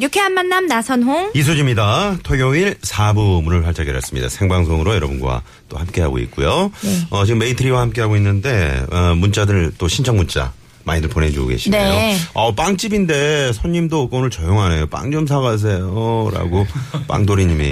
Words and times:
유쾌한 0.00 0.32
만남 0.32 0.66
나선홍. 0.66 1.32
이수지입니다. 1.34 2.18
토요일 2.22 2.76
4부 2.80 3.42
문을 3.42 3.66
활짝 3.66 3.88
열었습니다. 3.88 4.28
생방송으로 4.28 4.94
여러분과 4.94 5.42
또 5.68 5.76
함께하고 5.76 6.18
있고요. 6.20 6.70
네. 6.82 6.98
어, 7.10 7.24
지금 7.24 7.40
메이트리와 7.40 7.80
함께하고 7.80 8.16
있는데, 8.16 8.84
어, 8.92 9.14
문자들 9.16 9.72
또 9.76 9.88
신청 9.88 10.16
문자 10.16 10.52
많이들 10.84 11.10
보내주고 11.10 11.48
계시네요. 11.48 11.90
네. 11.90 12.16
어, 12.32 12.54
빵집인데 12.54 13.52
손님도 13.52 14.02
없고 14.02 14.18
오늘 14.18 14.30
조용하네요. 14.30 14.86
빵 14.86 15.10
좀 15.10 15.26
사가세요. 15.26 16.30
라고 16.32 16.64
빵도리님이 17.08 17.64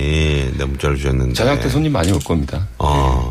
네, 0.59 0.65
문자를 0.65 0.97
주셨는데. 0.97 1.33
저녁 1.34 1.61
때 1.62 1.69
손님 1.69 1.93
많이 1.93 2.11
올 2.12 2.19
겁니다. 2.20 2.67
어, 2.79 3.31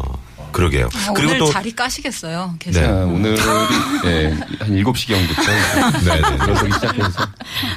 그러게요. 0.55 0.87
아, 0.93 1.11
그리고 1.13 1.31
오늘 1.31 1.39
또. 1.39 1.51
자리 1.51 1.75
까시겠어요. 1.75 2.55
계속. 2.59 2.79
네. 2.79 2.87
자, 2.87 2.93
오늘이 2.93 3.35
네, 3.35 4.37
한 4.59 4.69
7시경부터 4.69 6.05
네, 6.05 6.21
네. 6.21 6.37
들어서기 6.45 6.71
시작해서 6.73 7.27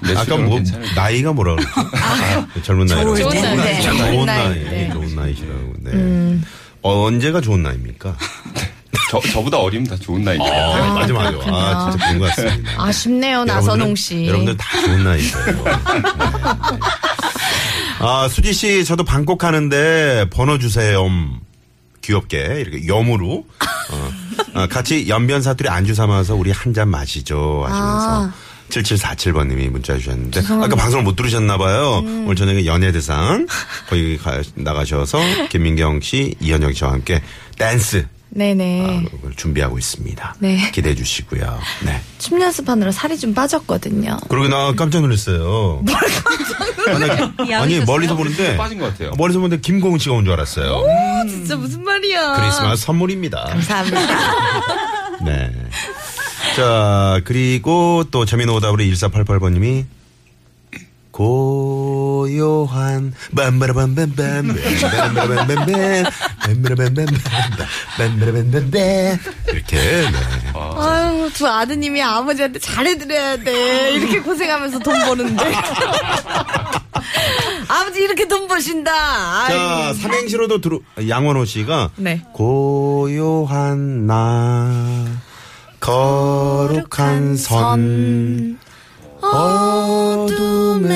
네 0.05 0.17
아까 0.17 0.37
뭐, 0.37 0.55
괜찮을 0.55 0.95
나이가 0.95 1.33
뭐라 1.33 1.57
그러죠? 1.57 1.71
아, 1.97 2.47
젊은 2.63 2.87
나이라고. 2.87 3.17
좋은 3.17 3.35
나이. 3.43 3.57
네. 3.57 3.81
좋은 3.83 3.97
좋은 3.99 4.27
나이. 4.27 4.49
나이. 4.49 4.65
네. 4.65 4.91
좋은 4.93 5.17
나이시라고. 5.17 5.73
네. 5.81 6.39
어, 6.83 7.05
언제가 7.07 7.41
좋은 7.41 7.65
나이입니까? 7.65 8.17
저, 9.11 9.20
저보다 9.33 9.59
어리면 9.59 9.89
다 9.89 9.97
좋은 9.97 10.23
나이니까. 10.23 10.47
아, 10.47 10.92
맞아, 10.95 11.13
맞아. 11.13 11.37
아, 11.47 11.91
진짜 11.91 12.07
그런 12.07 12.19
것 12.20 12.27
같습니다. 12.37 12.70
아쉽네요, 12.85 13.45
나선홍 13.45 13.97
씨. 13.97 14.25
여러분들 14.27 14.57
다 14.57 14.81
좋은 14.83 15.03
나이세요. 15.03 15.45
네. 15.47 15.63
아, 18.01 18.29
수지 18.29 18.53
씨, 18.53 18.85
저도 18.85 19.03
방콕 19.03 19.42
하는데 19.42 20.27
번호 20.31 20.59
주세요. 20.59 21.05
음. 21.07 21.41
귀엽게 22.12 22.61
이렇게 22.61 22.87
염으로 22.87 23.45
어, 23.91 24.11
어, 24.55 24.67
같이 24.69 25.09
연변 25.09 25.42
사투리 25.42 25.69
안주 25.69 25.95
삼아서 25.95 26.34
우리 26.34 26.51
한 26.51 26.73
잔 26.73 26.89
마시죠 26.89 27.64
하시면서 27.67 28.25
아. 28.27 28.34
7747번님이 28.70 29.70
문자 29.70 29.97
주셨는데 29.97 30.41
아까 30.47 30.77
방송을 30.77 31.03
못 31.05 31.17
들으셨나 31.17 31.56
봐요. 31.56 32.01
음. 32.05 32.25
오늘 32.25 32.36
저녁에 32.36 32.67
연예대상 32.67 33.47
거기 33.89 34.19
가, 34.19 34.42
나가셔서 34.55 35.19
김민경 35.48 36.01
씨, 36.03 36.34
이현영 36.41 36.75
씨와 36.75 36.92
함께 36.92 37.23
댄스 37.56 38.06
네네. 38.31 39.05
아, 39.07 39.11
그걸 39.11 39.34
준비하고 39.34 39.79
있습니다. 39.79 40.37
네. 40.41 40.71
기대해 40.73 40.95
주시고요. 40.95 41.59
네. 41.84 42.01
춤 42.19 42.41
연습하느라 42.41 42.93
살이 42.93 43.19
좀 43.19 43.35
빠졌거든요. 43.35 44.19
그러고 44.29 44.48
나 44.48 44.73
깜짝 44.75 45.01
놀랐어요. 45.01 45.83
아니, 47.39 47.55
아니 47.55 47.81
멀리서 47.81 48.17
보는데 48.17 48.57
빠진 48.57 48.79
것 48.79 48.87
같아요. 48.93 49.12
멀리서 49.17 49.39
보는데 49.41 49.61
김고은 49.61 49.98
씨가 49.98 50.15
온 50.15 50.25
줄 50.25 50.33
알았어요. 50.35 50.85
진짜 51.29 51.57
무슨 51.57 51.83
말이야. 51.85 52.35
크리스마스 52.35 52.85
선물입니다. 52.85 53.45
감사합니다. 53.45 54.01
네. 55.25 55.51
자, 56.57 57.20
그리고 57.25 58.05
또 58.11 58.25
재미난 58.25 58.55
오답으로 58.57 58.83
1488번님이 58.85 59.85
고요한 61.11 63.13
빰바라밤밤밤 63.35 64.15
빰바라밤밤밤 64.17 66.05
빰바라밤밤밤 66.55 69.19
이렇게 69.53 69.77
네. 69.77 70.13
아유, 70.55 71.31
두 71.35 71.47
아드님이 71.47 72.03
아버지한테 72.03 72.59
잘해드려야 72.59 73.36
돼. 73.39 73.92
이렇게 73.92 74.20
고생하면서 74.20 74.79
돈 74.81 74.98
버는데. 75.07 75.53
아버지 77.69 78.01
이렇게 78.01 78.27
돈 78.27 78.48
버신다. 78.48 78.91
자, 78.92 79.47
아이고. 79.48 80.01
삼행시로도 80.01 80.61
들어 80.61 80.81
양원호 81.08 81.45
씨가 81.45 81.91
네. 81.97 82.23
고요한 82.33 84.07
나 84.07 85.05
거룩한 85.81 87.37
선 87.37 88.58
어둠 89.20 90.89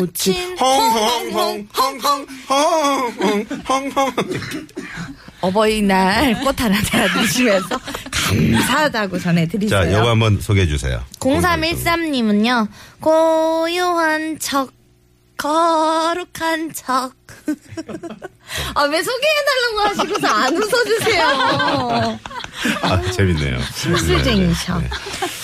놓친 0.00 0.56
홍홍홍 0.58 1.68
홍홍 1.76 2.26
홍홍 2.48 3.46
홍홍 3.68 4.14
어버이날 5.42 6.40
꽃 6.42 6.60
하나 6.60 6.80
달아드리면서 6.82 7.80
감사하다고 8.10 9.18
전해드리죠. 9.18 9.70
자, 9.70 9.84
이거 9.84 10.10
한번 10.10 10.40
소개해 10.40 10.66
주세요. 10.66 11.02
0313님은요, 11.18 12.68
고요한 13.00 14.38
척, 14.38 14.72
거룩한 15.38 16.72
척. 16.74 17.12
아, 18.74 18.82
왜 18.82 19.02
소개해달라고 19.02 19.80
하시고서 19.80 20.26
안 20.28 20.56
웃어주세요. 20.56 22.18
아, 22.82 23.10
재밌네요. 23.12 23.58
심술쟁이셔. 23.74 24.78
네. 24.78 24.90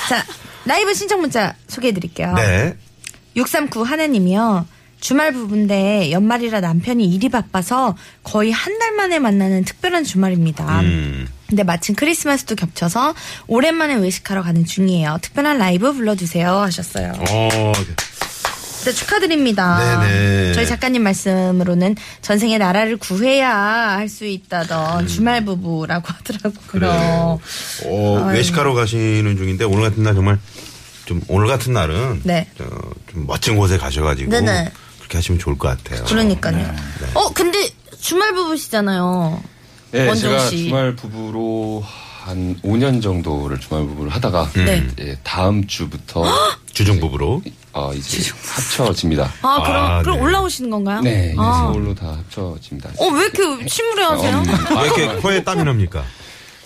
자, 0.09 0.25
라이브 0.67 0.93
신청 0.93 1.21
문자 1.21 1.55
소개해 1.69 1.95
드릴게요. 1.95 2.35
네. 2.35 2.77
네. 3.37 3.41
639 3.41 3.83
하나님이요. 3.83 4.67
주말 4.99 5.31
부부인데 5.33 6.11
연말이라 6.11 6.61
남편이 6.61 7.05
일이 7.05 7.29
바빠서 7.29 7.97
거의 8.25 8.51
한 8.51 8.79
달 8.79 8.93
만에 8.93 9.19
만나는 9.19 9.65
특별한 9.65 10.05
주말입니다. 10.05 10.81
음. 10.81 11.29
근데 11.49 11.63
마침 11.65 11.95
크리스마스도 11.95 12.55
겹쳐서 12.55 13.15
오랜만에 13.47 13.97
외식하러 13.97 14.43
가는 14.43 14.65
중이에요. 14.65 15.19
특별한 15.23 15.59
라이브 15.59 15.93
불러주세요 15.93 16.49
하셨어요. 16.51 17.13
어, 17.31 17.73
진짜 18.79 18.93
축하드립니다. 18.93 20.01
네네. 20.09 20.53
저희 20.55 20.67
작가님 20.67 21.03
말씀으로는 21.03 21.95
전생에 22.23 22.57
나라를 22.59 22.97
구해야 22.97 23.55
할 23.55 24.09
수 24.09 24.25
있다던 24.25 25.07
주말 25.09 25.45
부부라고 25.45 26.07
하더라고요. 26.09 27.39
음. 27.85 27.87
어, 27.91 28.31
외식하러 28.33 28.73
가시는 28.75 29.37
중인데 29.37 29.65
오늘 29.65 29.83
같은 29.91 30.03
날 30.03 30.15
정말 30.15 30.39
좀 31.07 31.23
오늘 31.29 31.47
같은 31.47 31.73
날은 31.73 32.21
네. 32.25 32.47
저, 32.59 32.65
좀 33.11 33.27
멋진 33.27 33.57
곳에 33.57 33.79
가셔가지고 33.79 34.31
네네. 34.31 34.71
그렇게 34.99 35.19
하시면 35.19 35.39
좋을 35.39 35.57
것 35.57 35.69
같아요. 35.69 36.05
그러니까요. 36.05 36.57
네. 36.57 36.75
어, 37.15 37.31
근데 37.33 37.69
주말 38.01 38.35
부부시잖아요. 38.35 39.41
네, 39.93 40.07
원정 40.09 40.31
제가 40.33 40.51
씨. 40.51 40.65
주말 40.65 40.95
부부로 40.97 41.83
한 42.25 42.61
5년 42.63 43.01
정도를 43.01 43.59
주말 43.61 43.85
부부를 43.87 44.11
하다가 44.13 44.51
네. 44.57 44.85
예, 44.99 45.17
다음 45.23 45.65
주부터 45.69 46.25
주중 46.75 46.99
부부로. 46.99 47.41
어, 47.73 47.93
이제 47.95 48.33
합쳐집니다. 48.75 49.33
아, 49.43 49.63
그럼, 49.63 49.77
아, 49.85 50.03
그럼 50.03 50.17
네. 50.17 50.23
올라오시는 50.25 50.71
건가요? 50.71 51.01
네, 51.03 51.35
아. 51.39 51.69
서울로 51.73 51.95
다 51.95 52.09
합쳐집니다. 52.19 52.91
어, 52.99 53.07
왜 53.11 53.27
이렇게 53.27 53.67
침울해 53.67 54.03
하세요? 54.03 54.39
음, 54.39 54.77
왜 54.77 54.85
이렇게 54.87 55.07
코에 55.21 55.45
땀이 55.45 55.63
납니까? 55.63 56.03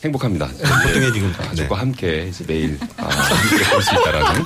행복합니다. 0.04 0.46
보통의 0.46 1.12
지금 1.12 1.32
가족과 1.32 1.74
네. 1.74 1.80
함께 1.80 2.26
이제 2.30 2.44
매일 2.46 2.78
아, 2.96 3.04
함께 3.06 3.64
볼수 3.70 3.94
있다라는 3.94 4.44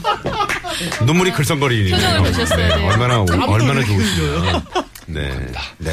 눈물이 1.06 1.32
글썽거리네요. 1.32 1.94
표정을 1.94 2.22
보셨어야 2.32 2.76
돼요. 2.76 2.88
얼마나 2.88 3.20
얼마나 3.20 3.84
좋으시면. 3.84 4.64
네. 5.06 5.46
네. 5.78 5.92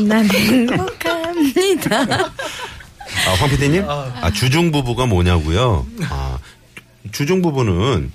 난 0.00 0.28
행복합니다. 0.28 2.00
아, 3.26 3.30
황 3.38 3.48
PD님? 3.48 3.84
아, 3.88 4.30
주중 4.32 4.72
부부가 4.72 5.06
뭐냐고요? 5.06 5.86
아, 6.10 6.38
주중 7.12 7.42
부부는 7.42 8.10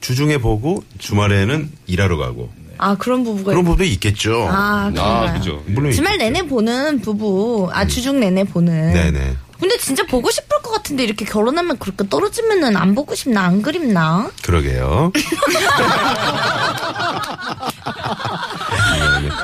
주중에 0.00 0.38
보고 0.38 0.82
주말에는 0.98 1.70
일하러 1.86 2.16
가고 2.16 2.50
아, 2.78 2.96
그런 2.96 3.24
부부가. 3.24 3.50
그런 3.52 3.64
부부도 3.64 3.84
있겠죠. 3.84 4.48
아, 4.50 4.86
아, 4.86 4.90
그런가요? 4.90 5.34
그죠. 5.34 5.62
물론 5.66 5.92
주말 5.92 6.14
있겠죠. 6.14 6.30
내내 6.32 6.48
보는 6.48 7.00
부부, 7.00 7.70
아, 7.72 7.86
주중 7.86 8.20
내내 8.20 8.44
보는. 8.44 8.92
네네. 8.92 9.36
근데 9.60 9.76
진짜 9.78 10.04
보고 10.06 10.30
싶을 10.30 10.62
것 10.62 10.70
같은데 10.70 11.02
이렇게 11.02 11.24
결혼하면 11.24 11.78
그렇게 11.78 12.08
떨어지면은 12.08 12.76
안 12.76 12.94
보고 12.94 13.14
싶나, 13.16 13.42
안 13.42 13.60
그립나? 13.60 14.30
그러게요. 14.42 15.10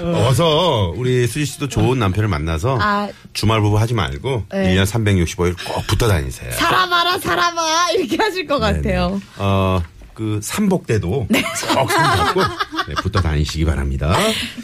네, 0.01 0.15
어서 0.29 0.93
우리 0.97 1.27
수지 1.27 1.45
씨도 1.47 1.69
좋은 1.69 1.99
남편을 1.99 2.29
만나서 2.29 2.79
아. 2.81 3.09
주말 3.33 3.61
부부 3.61 3.79
하지 3.79 3.95
말고 3.95 4.45
네. 4.53 4.75
1년 4.77 4.85
365일 4.87 5.57
꼭 5.67 5.87
붙어 5.89 6.07
다니세요. 6.07 6.53
살아봐라, 6.53 7.19
살아봐. 7.19 7.91
이렇게 7.97 8.17
하실 8.17 8.47
것 8.47 8.59
같아요. 8.61 9.21
어, 9.37 9.83
그 10.15 10.41
삼복 10.43 10.87
때도 10.87 11.27
꼭 11.27 11.29
네, 11.29 12.95
붙어 13.03 13.21
다니시기 13.21 13.65
바랍니다. 13.65 14.17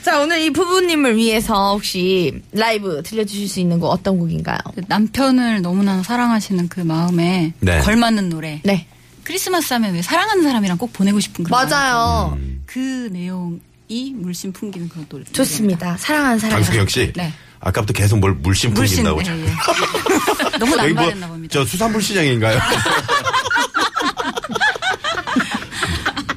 자, 0.02 0.20
오늘 0.20 0.40
이 0.40 0.50
부부님을 0.50 1.16
위해서 1.16 1.72
혹시 1.72 2.40
라이브 2.52 3.02
들려주실 3.02 3.48
수 3.48 3.60
있는 3.60 3.78
곡 3.80 3.88
어떤 3.88 4.18
곡인가요? 4.18 4.58
그 4.74 4.82
남편을 4.86 5.62
너무나 5.62 6.02
사랑하시는 6.02 6.68
그 6.68 6.80
마음에 6.80 7.52
네. 7.60 7.80
걸맞는 7.80 8.28
노래. 8.28 8.60
네. 8.64 8.86
크리스마스 9.24 9.72
하면 9.74 9.94
왜 9.94 10.02
사랑하는 10.02 10.42
사람이랑 10.42 10.78
꼭 10.78 10.92
보내고 10.92 11.20
싶은 11.20 11.44
그런. 11.44 11.68
맞아요. 11.68 12.36
음. 12.36 12.62
그 12.66 13.08
내용 13.12 13.60
이 13.88 14.12
물씬 14.14 14.52
풍기는 14.52 14.88
그런 14.88 15.06
노래. 15.08 15.24
좋습니다. 15.24 15.96
사랑하는 15.96 16.38
사람. 16.38 16.56
강수경 16.56 16.86
씨. 16.88 17.12
네. 17.14 17.32
아까부터 17.60 17.92
계속 17.92 18.18
뭘 18.18 18.32
물씬 18.34 18.72
물씬. 18.72 19.04
풍긴다고. 19.04 19.38
예, 19.38 19.44
예. 19.44 19.52
너무 20.58 20.72
여기 20.78 20.92
뭐, 20.94 21.02
난발했나 21.02 21.28
봅니다. 21.28 21.52
저 21.52 21.64
수산물 21.64 22.00
시장인가요? 22.02 22.58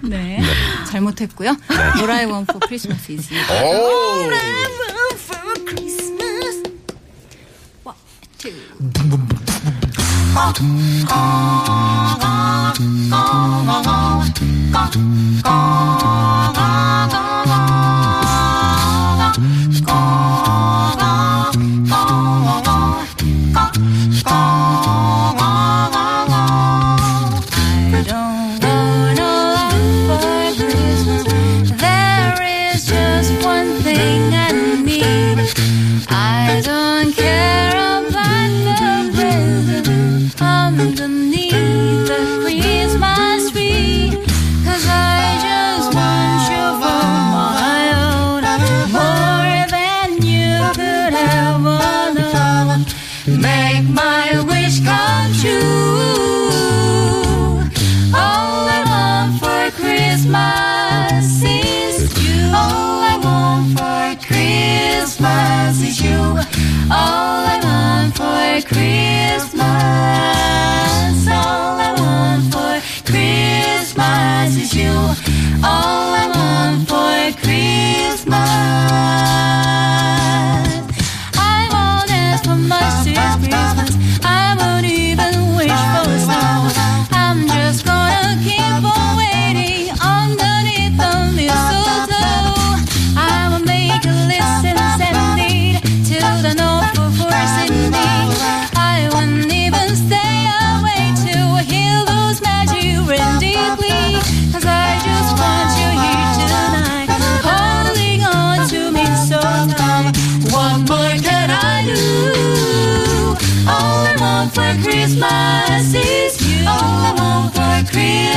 네. 0.03 0.41
잘못했고요. 0.93 1.57
What 1.97 2.11
I 2.11 2.25
want 2.27 2.51
for 2.51 2.59
Christmas 2.59 3.09
is 3.09 3.31
you. 3.31 3.41
오! 3.49 4.13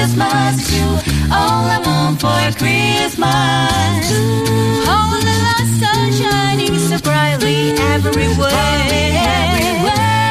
Christmas 0.07 0.61
is 0.61 0.79
you. 0.79 0.87
All 1.35 1.67
I 1.67 1.83
want 1.85 2.21
for 2.21 2.31
Christmas. 2.57 4.07
All 4.87 5.19
the 5.19 5.37
lights 5.47 5.83
are 5.83 6.13
shining 6.13 6.79
so 6.79 6.97
brightly 6.99 7.73
everywhere. 7.73 8.53
And 8.53 10.26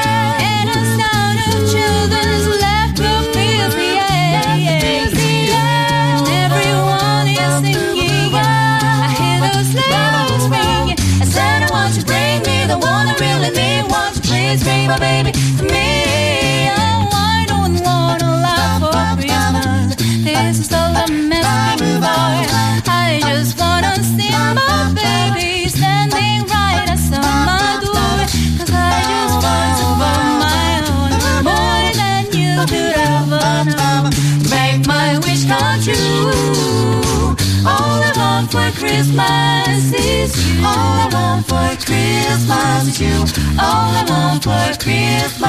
Christmas 38.86 39.94
is 39.94 40.38
you. 40.46 40.62
All 40.64 41.00
I 41.02 41.10
want 41.12 41.48
for 41.48 41.76
Christmas 41.84 42.88
is 42.88 43.02
you. 43.02 43.18
All 43.60 43.96
I 43.98 44.06
want 44.08 44.44
for 44.44 44.78
Christmas. 44.78 45.42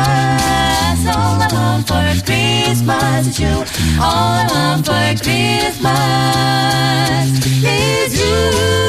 All 1.14 1.36
I 1.42 1.48
want 1.52 1.86
for 1.86 2.08
Christmas 2.24 3.26
is 3.28 3.38
you. 3.38 3.64
All 4.00 4.40
I 4.40 4.46
want 4.50 4.86
for 4.86 5.14
Christmas 5.22 5.84
is 7.62 8.18
you. 8.18 8.85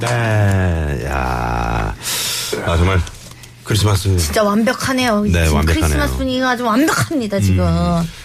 네, 0.00 1.04
야. 1.06 1.94
아, 2.66 2.76
정말 2.76 3.00
크리스마스. 3.64 4.16
진짜 4.16 4.42
완벽하네요. 4.44 5.22
네, 5.22 5.30
지금 5.44 5.56
완벽하네요. 5.56 5.74
크리스마스 5.88 6.16
분위기가 6.16 6.50
아주 6.50 6.64
완벽합니다, 6.64 7.40
지금. 7.40 7.66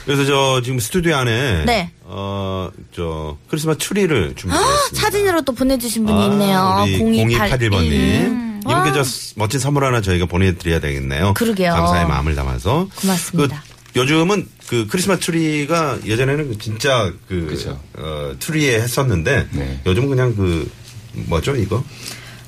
그래서 0.05 0.25
저 0.25 0.61
지금 0.63 0.79
스튜디오 0.79 1.15
안에. 1.15 1.65
네. 1.65 1.91
어, 2.03 2.69
저 2.95 3.37
크리스마스 3.49 3.79
트리를 3.79 4.33
준비했습니다. 4.35 5.01
사진으로 5.01 5.41
또 5.41 5.53
보내주신 5.53 6.05
분이 6.05 6.21
아, 6.21 6.25
있네요. 6.27 6.85
우리 7.03 7.17
0281번 7.37 7.81
님. 7.81 8.61
이분께 8.69 8.93
저 8.93 9.03
스- 9.03 9.33
멋진 9.35 9.59
선물 9.59 9.83
하나 9.83 9.99
저희가 9.99 10.25
보내드려야 10.27 10.79
되겠네요. 10.79 11.33
그러게요. 11.33 11.73
감사의 11.73 12.07
마음을 12.07 12.35
담아서. 12.35 12.87
고맙습니다. 12.95 13.63
그 13.93 13.99
요즘은 13.99 14.47
그 14.67 14.87
크리스마스 14.87 15.21
트리가 15.21 15.97
예전에는 16.05 16.49
그 16.49 16.57
진짜 16.57 17.11
그 17.27 17.47
그죠. 17.47 17.79
어, 17.97 18.31
트리에 18.39 18.75
했었는데 18.79 19.47
네. 19.51 19.81
요즘 19.85 20.03
은 20.03 20.09
그냥 20.09 20.35
그 20.35 20.71
뭐죠 21.13 21.55
이거 21.55 21.83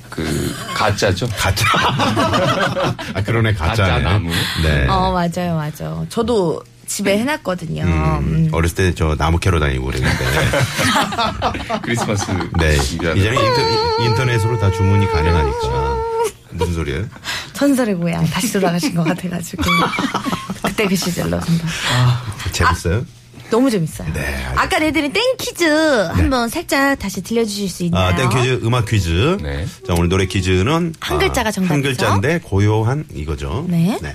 그 0.09 0.55
가짜죠. 0.75 1.27
가짜. 1.37 1.65
아 3.13 3.21
그러네 3.25 3.53
가짜네. 3.53 3.89
가짜 3.91 3.99
나무. 3.99 4.29
네. 4.63 4.87
어, 4.87 5.11
맞아요, 5.11 5.55
맞아요. 5.55 6.05
저도 6.09 6.63
집에 6.87 7.17
해놨거든요. 7.17 7.83
음, 7.83 7.89
음. 8.19 8.49
어렸을 8.53 8.75
때 8.75 8.93
저 8.95 9.15
나무 9.17 9.39
캐러 9.39 9.59
다니고 9.59 9.85
그랬는데. 9.87 10.25
크리스마스 11.83 12.31
네. 12.59 12.75
이제는 12.77 13.33
인터, 13.33 14.03
인터넷으로 14.05 14.57
다 14.59 14.71
주문이 14.71 15.11
가능하니까. 15.11 15.95
무슨 16.51 16.73
소리예요? 16.75 17.05
전설의 17.53 17.95
고향 17.95 18.25
다시 18.27 18.53
돌아가신 18.53 18.95
것 18.95 19.03
같아가지고. 19.03 19.63
그때 20.63 20.85
그 20.87 20.95
시절로 20.95 21.37
한번. 21.37 21.67
재밌어요? 22.53 23.05
너무 23.49 23.69
재밌어요. 23.69 24.07
네, 24.13 24.19
알겠습니다. 24.19 24.61
아까 24.61 24.79
내드린 24.79 25.13
땡퀴즈 25.13 25.63
한번 26.13 26.49
살짝 26.49 26.97
다시 26.97 27.21
들려주실 27.21 27.69
수 27.69 27.83
있나요? 27.83 28.13
아, 28.13 28.15
땡퀴즈 28.15 28.65
음악 28.65 28.85
퀴즈. 28.85 29.37
네. 29.41 29.65
자, 29.87 29.93
오늘 29.93 30.09
노래 30.09 30.25
퀴즈는 30.25 30.93
한 30.99 31.19
글자가 31.19 31.49
아, 31.49 31.51
정답이죠? 31.51 31.73
한 31.73 31.81
글자인데 31.81 32.39
고요한 32.43 33.05
이거죠. 33.13 33.65
네. 33.67 33.97
고 34.01 34.07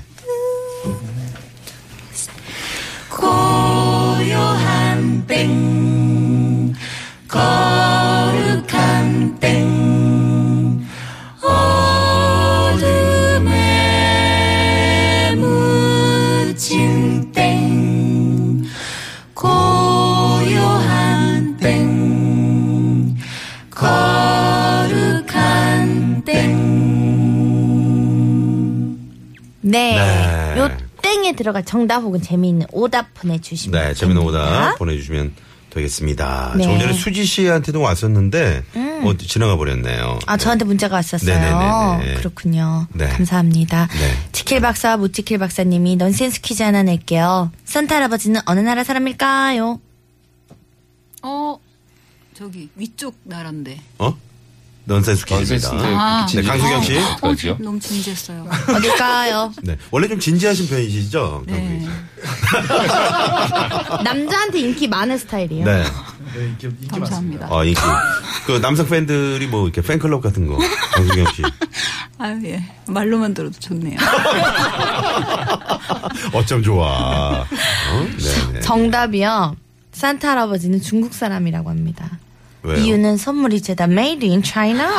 들어갈 31.50 31.64
정답 31.64 32.02
혹은 32.02 32.22
재미있는 32.22 32.66
오답 32.72 33.12
보내주시면 33.14 33.80
네, 33.82 33.92
됩니다. 33.94 34.20
오답 34.20 34.78
보내주시면 34.78 35.34
되겠습니다. 35.70 36.54
네. 36.56 36.64
음. 36.64 36.66
조금 36.66 36.80
전에 36.80 36.92
수지 36.92 37.24
씨한테도 37.24 37.80
왔었는데, 37.80 38.62
어, 38.74 39.16
지나가 39.18 39.56
버렸네요. 39.56 40.18
아, 40.26 40.36
저한테 40.36 40.64
문자가 40.64 40.96
왔었어요. 40.96 41.38
네네네네. 41.38 42.14
그렇군요. 42.18 42.86
네. 42.92 43.08
감사합니다. 43.08 43.88
네. 43.88 44.16
지킬 44.32 44.60
박사와 44.60 44.96
못 44.96 45.12
지킬 45.12 45.38
박사님이 45.38 45.96
넌센스 45.96 46.40
퀴즈 46.40 46.62
하나 46.62 46.82
낼게요. 46.82 47.50
산타 47.64 47.96
할아버지는 47.96 48.40
어느 48.46 48.60
나라 48.60 48.82
사람일까요? 48.84 49.80
어, 51.22 51.58
저기 52.34 52.68
위쪽 52.76 53.16
나라인데. 53.24 53.78
어? 53.98 54.16
넌센스 54.84 55.24
퀴즈입니다. 55.24 55.70
아. 55.72 56.26
네, 56.26 56.42
강수경 56.42 56.82
씨. 56.82 56.98
어, 56.98 57.02
어떡하죠? 57.22 57.56
너무 57.60 57.78
진지했어요. 57.78 58.48
어딜까요? 58.74 59.52
네. 59.62 59.76
원래 59.90 60.08
좀 60.08 60.18
진지하신 60.18 60.68
편이시죠? 60.68 61.44
네. 61.46 61.86
남자한테 64.04 64.60
인기 64.60 64.88
많은 64.88 65.16
스타일이에요. 65.18 65.64
네. 65.64 65.84
감사합니다. 66.90 67.46
어, 67.50 67.64
인기. 67.64 67.80
그 68.46 68.60
남성 68.60 68.88
팬들이 68.88 69.46
뭐 69.46 69.64
이렇게 69.64 69.80
팬클럽 69.82 70.22
같은 70.22 70.46
거. 70.46 70.58
강수경 70.94 71.26
씨. 71.34 71.42
아유, 72.18 72.38
예. 72.44 72.62
말로만 72.86 73.32
들어도 73.32 73.58
좋네요. 73.58 73.96
어쩜 76.34 76.62
좋아. 76.62 77.40
어? 77.40 77.46
네. 78.52 78.60
정답이요. 78.60 79.56
산타 79.92 80.30
할아버지는 80.30 80.80
중국 80.82 81.14
사람이라고 81.14 81.70
합니다. 81.70 82.18
왜요? 82.62 82.76
이유는 82.78 83.16
선물이 83.16 83.62
죄다 83.62 83.84
made 83.84 84.28
in 84.28 84.42
China. 84.42 84.86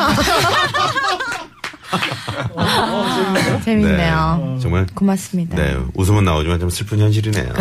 아, 2.56 3.60
재밌네요. 3.64 4.54
네. 4.54 4.60
정말. 4.60 4.86
고맙습니다. 4.94 5.56
네. 5.56 5.76
웃음은 5.94 6.24
나오지만 6.24 6.58
좀 6.60 6.70
슬픈 6.70 6.98
현실이네요. 6.98 7.52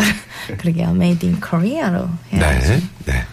그러게요. 0.57 0.89
made 0.91 1.27
in 1.29 1.39
Korea로 1.41 2.09
해야죠. 2.31 2.67
네. 2.69 2.81
네. 3.05 3.25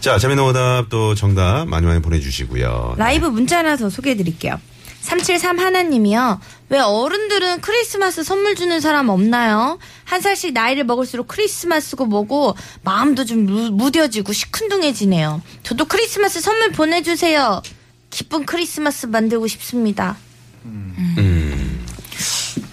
자, 0.00 0.18
재미있는 0.18 0.44
오답 0.44 0.88
또 0.88 1.14
정답 1.14 1.66
많이 1.66 1.86
많이 1.86 2.00
보내주시고요. 2.00 2.94
라이브 2.96 3.26
문자 3.26 3.58
하나 3.58 3.76
더 3.76 3.90
소개해 3.90 4.16
드릴게요. 4.16 4.58
373 5.00 5.58
하나님이요. 5.58 6.40
왜 6.70 6.80
어른들은 6.80 7.60
크리스마스 7.60 8.22
선물 8.22 8.54
주는 8.54 8.80
사람 8.80 9.08
없나요? 9.08 9.78
한 10.04 10.20
살씩 10.20 10.52
나이를 10.52 10.84
먹을수록 10.84 11.28
크리스마스고 11.28 12.04
뭐고 12.06 12.56
마음도 12.82 13.24
좀 13.24 13.46
무, 13.46 13.70
무뎌지고 13.70 14.32
시큰둥해지네요. 14.32 15.42
저도 15.62 15.86
크리스마스 15.86 16.40
선물 16.40 16.72
보내주세요. 16.72 17.62
기쁜 18.10 18.44
크리스마스 18.44 19.06
만들고 19.06 19.46
싶습니다. 19.46 20.16
음. 20.64 21.84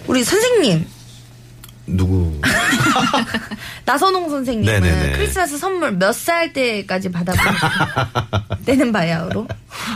우리 0.06 0.24
선생님 0.24 0.86
누구? 1.86 2.40
나선홍 3.84 4.28
선생님은 4.30 4.80
네네네. 4.80 5.12
크리스마스 5.16 5.58
선물 5.58 5.92
몇 5.92 6.12
살 6.12 6.52
때까지 6.52 7.10
받아보는 7.12 7.52
때는 8.64 8.92
바야흐로? 8.92 9.46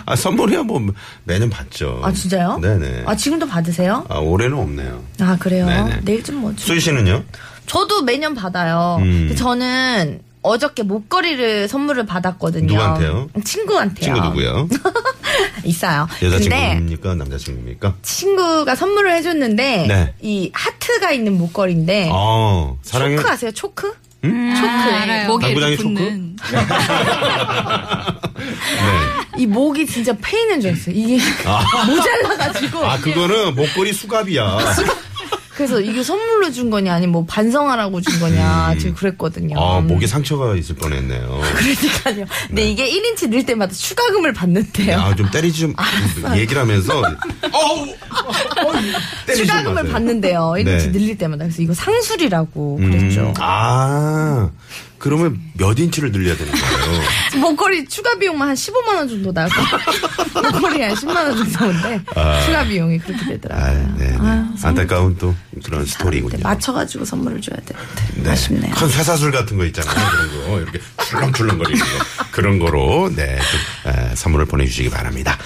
아, 0.06 0.14
선물이야 0.16 0.62
뭐 0.64 0.80
매년 1.24 1.48
받죠. 1.50 2.00
아 2.04 2.12
진짜요? 2.12 2.58
네네. 2.58 3.04
아 3.06 3.16
지금도 3.16 3.46
받으세요? 3.46 4.04
아, 4.08 4.18
올해는 4.18 4.56
없네요. 4.58 5.02
아 5.20 5.36
그래요? 5.38 5.66
네네. 5.66 6.00
내일 6.04 6.22
좀 6.22 6.36
뭐. 6.36 6.50
좀- 6.50 6.58
수희 6.58 6.80
씨는요? 6.80 7.24
저도 7.66 8.02
매년 8.02 8.34
받아요. 8.34 8.98
음. 9.00 9.34
저는 9.36 10.20
어저께 10.42 10.82
목걸이를 10.84 11.68
선물을 11.68 12.06
받았거든요. 12.06 12.66
누구한테요? 12.66 13.28
친구한테요. 13.44 14.14
친구 14.14 14.20
누구요? 14.28 14.68
있어요. 15.64 16.06
근데 16.18 16.34
여자친구입니까? 16.34 17.14
남자친구입니까? 17.14 17.94
친구가 18.02 18.74
선물을 18.74 19.12
해줬는데 19.16 19.86
네. 19.86 20.14
이 20.20 20.50
하트가 20.54 21.12
있는 21.12 21.36
목걸이인데 21.38 22.08
어, 22.12 22.78
사랑해. 22.82 23.16
초크 23.16 23.28
아세요? 23.28 23.50
초크? 23.52 23.92
음? 24.24 24.54
초크. 24.54 24.66
알아요. 24.68 25.28
목에 25.28 25.46
당구장의 25.46 25.76
붙는. 25.78 26.36
네. 26.52 26.66
이 29.38 29.46
목이 29.46 29.86
진짜 29.86 30.12
페이는 30.20 30.60
줄 30.60 30.70
알았어요. 30.70 30.94
이게 30.94 31.18
모자라가지고. 31.86 32.84
아, 32.84 32.98
그거는 32.98 33.54
목걸이 33.54 33.92
수갑이야. 33.92 34.58
그래서 35.60 35.78
이게 35.78 36.02
선물로 36.02 36.50
준 36.52 36.70
거냐 36.70 36.94
아니면 36.94 37.12
뭐 37.12 37.24
반성하라고 37.26 38.00
준 38.00 38.18
거냐 38.18 38.76
지금 38.78 38.94
그랬거든요. 38.94 39.58
음. 39.58 39.62
아, 39.62 39.80
목에 39.82 40.06
상처가 40.06 40.56
있을 40.56 40.74
뻔했네요. 40.76 41.20
그러니까요. 41.54 42.24
근데 42.46 42.70
이게 42.70 42.88
1인치 42.90 43.28
늘 43.28 43.44
때마다 43.44 43.70
추가금을 43.74 44.32
받는데요. 44.32 44.98
아, 44.98 45.14
좀 45.14 45.30
때리지 45.30 45.60
좀 45.60 45.74
얘기를 46.34 46.62
하면서 46.62 47.02
어우! 47.52 47.94
추가금을. 49.36 49.88
받는데요. 49.88 50.54
1인치 50.56 50.64
네. 50.64 50.92
늘릴 50.92 51.18
때마다. 51.18 51.44
그래서 51.44 51.60
이거 51.60 51.74
상술이라고 51.74 52.78
음, 52.80 52.90
그랬죠. 52.90 53.34
아, 53.38 54.48
그러면 55.00 55.40
몇 55.54 55.78
인치를 55.78 56.12
늘려야 56.12 56.36
되는 56.36 56.52
거예요? 56.52 57.00
목걸이 57.40 57.86
추가 57.86 58.14
비용만 58.16 58.48
한 58.48 58.54
15만 58.54 58.96
원 58.96 59.08
정도 59.08 59.32
거예요. 59.32 59.50
목걸이 60.52 60.82
한 60.82 60.94
10만 60.94 61.16
원 61.16 61.36
정도 61.36 61.58
나오는데 61.58 62.00
추가 62.44 62.64
비용이 62.64 62.98
그렇게 62.98 63.22
아, 63.24 63.28
되더라고요. 63.28 63.94
네, 63.96 64.10
네. 64.10 64.16
아유, 64.20 64.44
안타까운 64.62 65.16
또 65.16 65.34
그런 65.64 65.86
스토리군요. 65.86 66.36
네, 66.36 66.42
맞춰가지고 66.42 67.06
선물을 67.06 67.40
줘야 67.40 67.56
되는데 67.64 68.22
네. 68.22 68.30
아쉽네요. 68.30 68.74
큰 68.74 68.90
회사술 68.90 69.32
같은 69.32 69.56
거 69.56 69.64
있잖아요. 69.64 69.94
그런 70.10 70.28
거. 70.50 70.60
이렇게 70.60 70.80
출렁출렁거리는 71.08 71.80
거. 71.80 71.86
그런 72.30 72.58
거로, 72.58 73.10
네, 73.16 73.38
좀, 73.82 73.92
에, 73.92 74.14
선물을 74.14 74.44
보내주시기 74.46 74.90
바랍니다. 74.90 75.38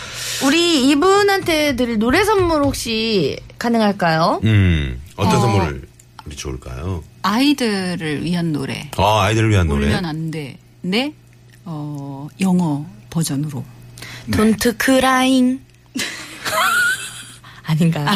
우리 0.42 0.90
이분한테 0.90 1.76
드릴 1.76 1.98
노래 2.00 2.24
선물 2.24 2.64
혹시 2.64 3.38
가능할까요? 3.60 4.40
음, 4.42 5.00
어떤 5.14 5.40
선물을 5.40 5.82
우리 6.26 6.36
좋을까요? 6.36 7.02
아이들을 7.22 8.24
위한 8.24 8.52
노래. 8.52 8.90
아, 8.96 9.22
아이들을 9.24 9.50
위한 9.50 9.68
노래. 9.68 9.86
울면 9.86 10.04
안 10.04 10.30
돼. 10.30 10.58
네? 10.80 11.12
어, 11.64 12.28
영어 12.40 12.86
버전으로. 13.10 13.64
Don't 14.30 14.76
crying. 14.82 15.60
아닌가요? 17.64 18.06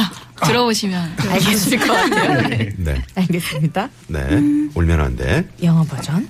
들어보시면 0.45 1.17
알겠을 1.19 1.79
것 1.79 1.87
같아요. 1.87 2.49
네. 2.49 2.73
네. 2.77 3.03
알겠습니다. 3.15 3.89
네. 4.09 4.21
울면 4.75 5.01
안 5.01 5.17
돼. 5.17 5.49
영어 5.63 5.83
버전. 5.85 6.29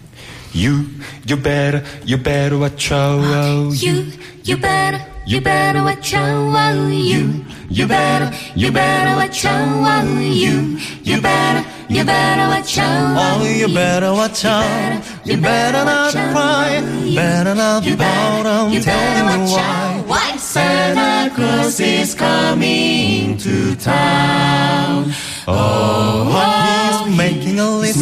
You, 0.54 0.86
you 1.28 1.40
better, 1.42 1.84
you 2.06 2.16
better 2.16 2.58
watch 2.58 2.90
out. 2.92 3.76
You, 3.84 4.10
you 4.46 4.56
better, 4.58 4.98
you 5.26 5.42
better 5.42 5.84
watch 5.84 6.14
out. 6.16 6.90
You, 6.90 7.44
you 7.68 7.86
better, 7.86 8.30
you 8.56 8.72
better 8.72 9.14
watch 9.14 9.44
out. 9.44 10.06
You, 10.08 10.77
you 11.08 11.20
better, 11.22 11.68
you 11.88 12.04
better 12.04 12.48
watch 12.48 12.76
out. 12.78 13.40
Oh, 13.40 13.44
you 13.44 13.68
better 13.72 14.12
watch 14.12 14.44
out. 14.44 15.02
You 15.24 15.38
better 15.38 15.84
not 15.84 16.12
cry. 16.12 16.80
Better 17.14 17.54
not 17.54 17.82
pout. 17.82 18.46
I'm 18.46 18.80
telling 18.82 19.48
you 19.48 19.54
why. 19.54 20.02
Why 20.06 20.36
Santa 20.36 21.34
Claus 21.34 21.80
is 21.80 22.14
coming 22.14 23.38
to 23.38 23.74
town? 23.76 25.12
Oh, 25.46 25.54
oh, 25.56 26.30
oh 26.30 27.04
he's 27.06 27.16
making 27.16 27.58
a 27.58 27.70
list. 27.78 28.00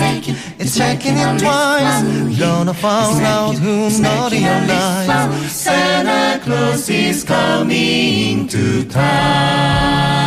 It's 0.58 0.76
checking 0.76 1.16
it 1.16 1.38
twice. 1.38 2.02
Gonna 2.38 2.74
find 2.74 3.24
out 3.24 3.54
who's 3.54 4.00
naughty 4.00 4.38
or 4.38 4.66
nice. 4.66 5.52
Santa 5.52 6.42
Claus 6.44 6.88
is 6.90 7.22
coming 7.22 8.48
to 8.48 8.84
town. 8.88 10.26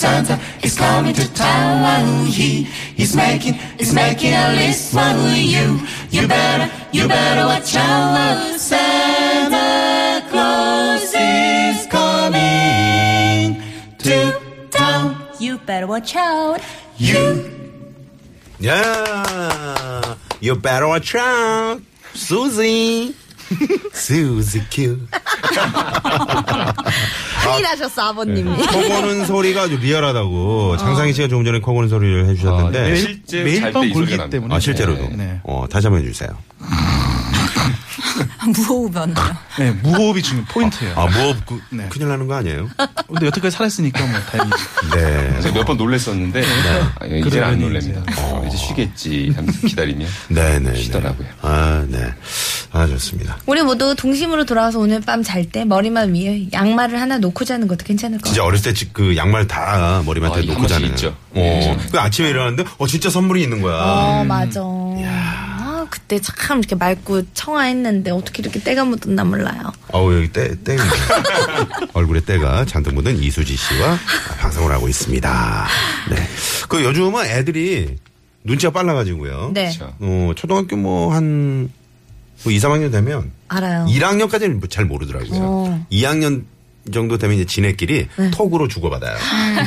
Santa, 0.00 0.40
is 0.62 0.78
coming 0.78 1.12
to 1.12 1.30
town. 1.34 2.24
He, 2.24 2.62
he's 2.96 3.14
making, 3.14 3.52
he's 3.76 3.92
making 3.92 4.32
a 4.32 4.54
list 4.54 4.94
for 4.94 5.12
you. 5.36 5.78
You 6.08 6.26
better, 6.26 6.72
you 6.90 7.06
better 7.06 7.44
watch 7.44 7.76
out. 7.76 8.58
Santa 8.58 10.26
Claus 10.30 11.12
is 11.14 11.86
coming 11.88 13.62
to 13.98 14.40
town. 14.70 15.20
You 15.38 15.58
better 15.58 15.86
watch 15.86 16.16
out. 16.16 16.62
You. 16.96 17.50
Yeah. 18.58 20.14
You 20.40 20.56
better 20.56 20.88
watch 20.88 21.14
out. 21.14 21.82
Susie. 22.14 23.14
Susie 23.94 24.62
Q. 24.70 24.98
아, 25.56 26.72
큰일 27.42 27.66
하셨어, 27.66 28.02
아버님이. 28.10 28.56
코 28.66 28.80
고는 28.88 29.26
소리가 29.26 29.62
아주 29.62 29.76
리얼하다고 29.76 30.76
장상희 30.76 31.12
씨가 31.12 31.28
조금 31.28 31.44
전에 31.44 31.60
코 31.60 31.72
고는 31.74 31.88
소리를 31.88 32.26
해주셨는데 32.28 32.78
아, 32.78 32.82
아, 32.82 32.84
네. 32.84 32.90
매일, 32.92 32.96
실제로 32.96 33.44
매일 33.44 33.72
밤이 33.72 33.90
굴기. 33.92 34.18
때문에. 34.30 34.60
실제로도 34.60 35.08
네. 35.16 35.40
어, 35.44 35.66
다시 35.70 35.86
한번 35.86 36.02
해주세요. 36.04 36.30
무호흡이었나요? 38.46 39.36
네, 39.58 39.70
무호흡이 39.82 40.22
중요 40.22 40.44
포인트예요. 40.48 40.94
아, 40.96 41.06
뭐 41.06 41.34
그, 41.46 41.60
네. 41.70 41.86
큰일 41.88 42.08
나는 42.08 42.26
거 42.26 42.34
아니에요? 42.34 42.68
근데 43.08 43.26
여태까지 43.26 43.56
살았으니까 43.56 44.04
뭐 44.06 44.20
다행이지. 44.20 44.64
네. 44.94 45.40
제가 45.42 45.54
몇 45.54 45.64
번 45.66 45.76
놀랬었는데 45.76 46.42
아, 46.42 47.04
이제는 47.06 47.20
안 47.20 47.20
그러더니 47.20 47.56
놀랍니다. 47.60 48.02
어, 48.18 48.44
이제 48.46 48.56
쉬겠지 48.56 49.32
하면서 49.36 49.66
기다리면 49.66 50.08
네 50.28 50.58
네. 50.58 50.74
쉬더라고요. 50.74 51.28
아, 51.42 51.84
네. 51.88 52.12
아, 52.72 52.86
좋습니다. 52.86 53.36
우리 53.46 53.62
모두 53.62 53.94
동심으로 53.96 54.44
돌아와서 54.44 54.78
오늘 54.78 55.00
밤 55.00 55.22
잘 55.24 55.44
때 55.50 55.64
머리만 55.64 56.14
위에 56.14 56.46
양말을 56.52 57.00
하나 57.00 57.18
놓고 57.18 57.44
자는 57.44 57.66
것도 57.66 57.84
괜찮을 57.84 58.18
것 58.18 58.24
진짜 58.26 58.42
같아요. 58.42 58.48
어렸을 58.48 58.72
때 58.74 58.86
그 58.92 59.16
양말 59.16 59.46
다 59.48 60.02
머리맡에 60.06 60.40
아, 60.40 60.42
놓고 60.44 60.66
자는. 60.68 60.88
있죠. 60.90 61.16
어. 61.34 61.76
그 61.90 61.98
아침에 61.98 62.28
일어났는데, 62.30 62.64
어, 62.78 62.86
진짜 62.86 63.10
선물이 63.10 63.42
있는 63.42 63.60
거야. 63.60 63.74
어, 63.76 64.24
맞아. 64.24 64.60
아, 64.62 65.86
그때 65.90 66.20
참 66.20 66.58
이렇게 66.60 66.76
맑고 66.76 67.22
청아했는데 67.34 68.12
어떻게 68.12 68.42
이렇게 68.42 68.60
때가 68.60 68.84
묻었나 68.84 69.24
몰라요. 69.24 69.72
어우, 69.92 70.14
여기 70.14 70.28
때, 70.32 70.54
때. 70.62 70.76
얼굴에 71.94 72.20
때가 72.20 72.64
잔뜩 72.66 72.94
묻은 72.94 73.20
이수지 73.20 73.56
씨와 73.56 73.98
방송을 74.38 74.70
하고 74.72 74.88
있습니다. 74.88 75.66
네. 76.10 76.16
그 76.68 76.84
요즘은 76.84 77.26
애들이 77.26 77.96
눈치가 78.44 78.72
빨라가지고요. 78.72 79.50
네. 79.54 79.72
어, 80.00 80.32
초등학교 80.36 80.76
뭐 80.76 81.12
한, 81.12 81.70
뭐 82.42 82.52
2, 82.52 82.56
3학년 82.58 82.90
되면 82.92 83.30
알아요. 83.48 83.86
1학년까지는 83.86 84.70
잘 84.70 84.84
모르더라고요. 84.86 85.40
어. 85.42 85.86
2학년 85.92 86.44
정도 86.92 87.18
되면 87.18 87.36
이제 87.36 87.44
지네끼리 87.44 88.08
톡으로 88.32 88.66
주고받아요. 88.68 89.16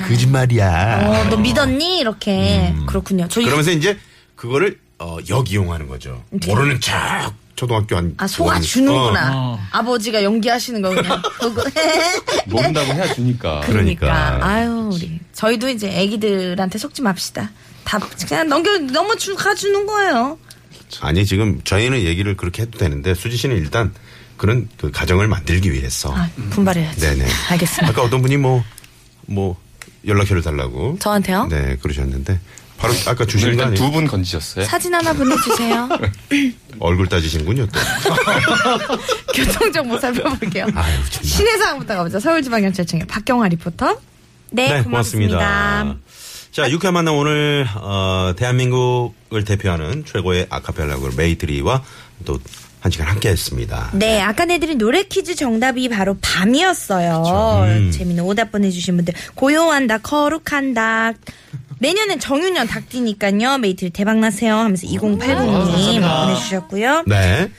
거짓말이야. 0.07 1.07
어, 1.07 1.29
너 1.29 1.37
믿었니? 1.37 1.99
이렇게. 1.99 2.73
그렇군요. 2.87 3.27
저희 3.29 3.45
그러면서 3.45 3.71
이제 3.71 3.97
그거를 4.35 4.79
어, 4.99 5.17
역이용하는 5.27 5.87
거죠. 5.87 6.23
모르는 6.47 6.79
척 6.81 7.33
초등학교 7.55 7.95
한 7.95 8.15
아, 8.17 8.25
속아 8.25 8.53
원- 8.53 8.61
주는구나. 8.61 9.31
어, 9.35 9.59
아버지가 9.71 10.23
연기하시는 10.23 10.81
거군요. 10.81 11.21
그거. 11.39 11.63
모른다고 12.47 12.93
해야 12.93 13.13
주니까. 13.13 13.61
그러니까. 13.65 14.07
그러니까. 14.07 14.47
아유, 14.47 14.89
우리. 14.91 15.19
저희도 15.33 15.69
이제 15.69 15.89
애기들한테 15.89 16.79
속지 16.79 17.03
맙시다. 17.03 17.51
다 17.83 17.99
그냥 18.27 18.47
넘겨, 18.49 18.77
넘어 18.79 19.15
주, 19.15 19.35
가주는 19.35 19.85
거예요. 19.85 20.37
아니 21.01 21.25
지금 21.25 21.61
저희는 21.63 22.01
얘기를 22.01 22.35
그렇게 22.37 22.63
해도 22.63 22.77
되는데 22.77 23.13
수지 23.15 23.37
씨는 23.37 23.57
일단 23.57 23.93
그런 24.37 24.67
그 24.77 24.91
가정을 24.91 25.27
만들기 25.27 25.71
위해서. 25.71 26.13
아, 26.15 26.29
분발해야지. 26.49 26.99
네네. 26.99 27.25
알겠습니다. 27.51 27.87
아까 27.89 28.01
어떤 28.03 28.21
분이 28.21 28.37
뭐뭐 28.37 29.57
연락처를 30.05 30.41
달라고. 30.41 30.97
저한테요? 30.99 31.47
네 31.49 31.77
그러셨는데 31.81 32.39
바로 32.77 32.93
아까 33.07 33.25
주신 33.25 33.55
거? 33.55 33.71
두 33.73 33.91
분 33.91 34.05
건지셨어요? 34.07 34.65
사진 34.65 34.93
하나 34.93 35.13
보내주세요. 35.13 35.87
얼굴 36.79 37.07
따지신군요 37.07 37.67
또. 37.67 37.79
교통정보 39.33 39.97
살펴볼게요. 39.99 40.67
아유. 40.75 40.97
시내 41.21 41.57
상황부터 41.57 41.95
가보죠. 41.95 42.19
서울지방경찰청의 42.19 43.07
박경화 43.07 43.47
리포터. 43.49 43.97
네, 44.51 44.83
고맙습니다. 44.83 45.95
자, 46.53 46.69
유쾌한 46.69 46.93
만남 46.93 47.15
오늘, 47.15 47.67
어, 47.75 48.33
대한민국을 48.37 49.43
대표하는 49.43 50.05
최고의 50.05 50.47
아카펠라 50.49 50.97
그룹 50.97 51.17
메이트리와 51.17 51.83
또 52.25 52.39
한 52.83 52.91
시간 52.91 53.07
함께 53.07 53.29
했습니다. 53.29 53.91
네, 53.93 54.19
아까 54.19 54.43
내드린 54.43 54.77
노래 54.77 55.03
퀴즈 55.03 55.35
정답이 55.35 55.87
바로 55.87 56.17
밤이었어요. 56.21 57.63
음. 57.65 57.91
재미있는 57.91 58.25
오답 58.25 58.51
보내주신 58.51 58.97
분들. 58.97 59.13
고요한 59.35 59.87
닭, 59.87 60.03
거룩한 60.03 60.73
닭. 60.73 61.13
내년엔 61.79 62.19
정유년 62.19 62.67
닭띠니까요. 62.67 63.57
메이트리 63.59 63.91
대박나세요 63.91 64.55
하면서 64.57 64.85
2080님 64.85 66.25
보내주셨고요. 66.25 67.03
네. 67.07 67.49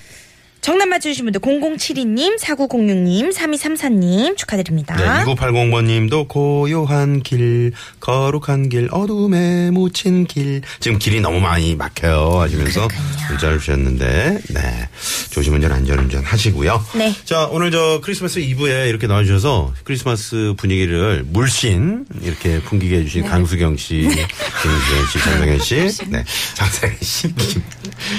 정답 0.64 0.88
맞춰주신 0.88 1.26
분들 1.26 1.42
0072님, 1.42 2.38
4906님, 2.40 3.34
3234님 3.34 4.34
축하드립니다. 4.34 4.96
네, 4.96 5.30
2980번 5.34 5.84
님도 5.84 6.26
고요한 6.26 7.22
길, 7.22 7.72
거룩한 8.00 8.70
길, 8.70 8.88
어둠에 8.90 9.70
묻힌 9.70 10.24
길. 10.24 10.62
지금 10.80 10.98
길이 10.98 11.20
너무 11.20 11.38
많이 11.38 11.74
막혀요. 11.76 12.40
하시면서 12.40 12.88
문자를 13.28 13.58
주셨는데, 13.58 14.38
네. 14.54 14.88
조심운전, 15.32 15.70
안전운전 15.70 16.24
하시고요. 16.24 16.82
네. 16.94 17.14
자, 17.26 17.46
오늘 17.52 17.70
저 17.70 18.00
크리스마스 18.02 18.38
이브에 18.38 18.88
이렇게 18.88 19.06
나와주셔서 19.06 19.74
크리스마스 19.84 20.54
분위기를 20.56 21.24
물씬 21.26 22.06
이렇게 22.22 22.62
풍기게 22.62 23.00
해주신 23.00 23.26
강수경 23.26 23.76
씨, 23.76 23.96
김수현 24.08 25.06
씨, 25.12 25.18
장성현 25.18 25.58
씨, 25.58 25.74
네. 26.08 26.24
장성현 26.54 26.96
씨, 27.02 27.34
김, 27.34 27.62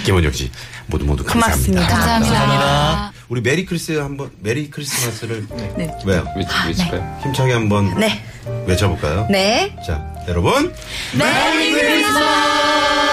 김원정 0.06 0.32
씨. 0.34 0.52
모두 0.88 1.06
모두 1.06 1.24
감사합니다. 1.24 1.82
고맙습니다. 1.82 2.20
감사합니다. 2.20 3.14
우리 3.30 3.42
메리 3.42 3.66
크리스 3.66 3.94
한번, 3.94 4.30
메리 4.40 4.70
크리스마스를. 4.70 5.48
네. 5.76 5.92
왜요? 6.06 6.26
외, 6.36 6.46
외칠까요? 6.68 7.20
힘차게 7.24 7.54
한번 7.54 8.00
네. 8.00 8.24
외쳐볼까요? 8.68 9.28
네. 9.30 9.76
자, 9.86 10.06
여러분. 10.28 10.74
메리 11.14 11.72
크리스마스! 11.74 13.05